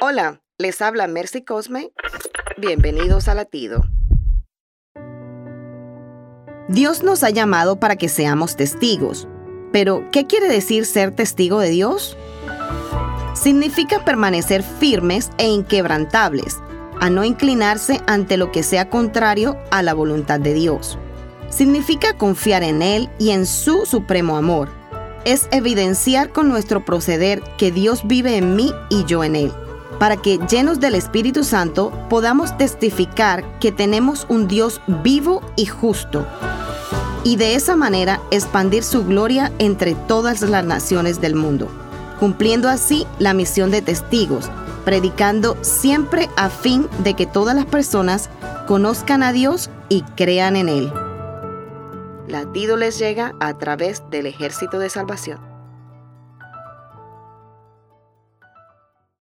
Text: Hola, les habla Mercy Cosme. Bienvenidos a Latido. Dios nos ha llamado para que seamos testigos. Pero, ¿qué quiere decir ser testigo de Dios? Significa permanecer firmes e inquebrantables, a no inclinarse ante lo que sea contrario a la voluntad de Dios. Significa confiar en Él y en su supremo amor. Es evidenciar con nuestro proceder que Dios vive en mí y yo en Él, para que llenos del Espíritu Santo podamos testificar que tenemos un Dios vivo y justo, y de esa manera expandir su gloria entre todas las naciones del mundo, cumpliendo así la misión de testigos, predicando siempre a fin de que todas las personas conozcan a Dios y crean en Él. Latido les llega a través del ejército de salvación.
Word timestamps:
Hola, 0.00 0.40
les 0.58 0.80
habla 0.80 1.08
Mercy 1.08 1.42
Cosme. 1.42 1.90
Bienvenidos 2.56 3.26
a 3.26 3.34
Latido. 3.34 3.82
Dios 6.68 7.02
nos 7.02 7.24
ha 7.24 7.30
llamado 7.30 7.80
para 7.80 7.96
que 7.96 8.08
seamos 8.08 8.54
testigos. 8.54 9.26
Pero, 9.72 10.08
¿qué 10.12 10.28
quiere 10.28 10.46
decir 10.46 10.86
ser 10.86 11.16
testigo 11.16 11.58
de 11.58 11.70
Dios? 11.70 12.16
Significa 13.34 14.04
permanecer 14.04 14.62
firmes 14.62 15.30
e 15.36 15.48
inquebrantables, 15.48 16.58
a 17.00 17.10
no 17.10 17.24
inclinarse 17.24 18.00
ante 18.06 18.36
lo 18.36 18.52
que 18.52 18.62
sea 18.62 18.90
contrario 18.90 19.58
a 19.72 19.82
la 19.82 19.94
voluntad 19.94 20.38
de 20.38 20.54
Dios. 20.54 20.96
Significa 21.48 22.16
confiar 22.16 22.62
en 22.62 22.82
Él 22.82 23.10
y 23.18 23.30
en 23.30 23.46
su 23.46 23.84
supremo 23.84 24.36
amor. 24.36 24.68
Es 25.24 25.48
evidenciar 25.50 26.30
con 26.30 26.48
nuestro 26.48 26.84
proceder 26.84 27.42
que 27.58 27.72
Dios 27.72 28.06
vive 28.06 28.36
en 28.36 28.54
mí 28.54 28.72
y 28.90 29.04
yo 29.04 29.24
en 29.24 29.34
Él, 29.34 29.52
para 29.98 30.16
que 30.16 30.38
llenos 30.50 30.80
del 30.80 30.94
Espíritu 30.94 31.44
Santo 31.44 31.92
podamos 32.08 32.56
testificar 32.56 33.44
que 33.58 33.72
tenemos 33.72 34.26
un 34.28 34.48
Dios 34.48 34.80
vivo 35.02 35.42
y 35.56 35.66
justo, 35.66 36.26
y 37.24 37.36
de 37.36 37.54
esa 37.54 37.76
manera 37.76 38.20
expandir 38.30 38.84
su 38.84 39.04
gloria 39.04 39.52
entre 39.58 39.94
todas 39.94 40.40
las 40.42 40.64
naciones 40.64 41.20
del 41.20 41.34
mundo, 41.34 41.68
cumpliendo 42.20 42.68
así 42.68 43.06
la 43.18 43.34
misión 43.34 43.70
de 43.70 43.82
testigos, 43.82 44.50
predicando 44.84 45.56
siempre 45.62 46.30
a 46.36 46.48
fin 46.48 46.88
de 47.04 47.14
que 47.14 47.26
todas 47.26 47.54
las 47.54 47.66
personas 47.66 48.30
conozcan 48.66 49.22
a 49.22 49.32
Dios 49.32 49.70
y 49.88 50.02
crean 50.16 50.56
en 50.56 50.68
Él. 50.68 50.92
Latido 52.28 52.76
les 52.76 52.98
llega 52.98 53.34
a 53.40 53.56
través 53.56 54.02
del 54.10 54.26
ejército 54.26 54.78
de 54.78 54.90
salvación. 54.90 55.57